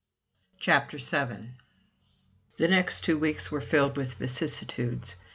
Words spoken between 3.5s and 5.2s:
were filled with vicissitudes.